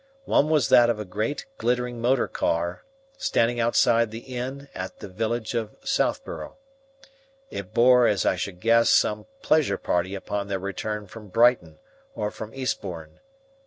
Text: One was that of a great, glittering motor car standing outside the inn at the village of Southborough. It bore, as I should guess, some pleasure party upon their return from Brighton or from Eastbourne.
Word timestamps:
One 0.25 0.49
was 0.49 0.69
that 0.69 0.89
of 0.89 0.97
a 0.99 1.05
great, 1.05 1.45
glittering 1.59 2.01
motor 2.01 2.27
car 2.27 2.85
standing 3.19 3.59
outside 3.59 4.09
the 4.09 4.35
inn 4.35 4.67
at 4.73 4.97
the 4.97 5.07
village 5.07 5.53
of 5.53 5.75
Southborough. 5.83 6.57
It 7.51 7.71
bore, 7.75 8.07
as 8.07 8.25
I 8.25 8.35
should 8.35 8.61
guess, 8.61 8.89
some 8.89 9.27
pleasure 9.43 9.77
party 9.77 10.15
upon 10.15 10.47
their 10.47 10.57
return 10.57 11.05
from 11.05 11.27
Brighton 11.27 11.77
or 12.15 12.31
from 12.31 12.51
Eastbourne. 12.55 13.19